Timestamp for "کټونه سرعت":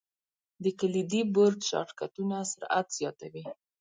1.99-2.87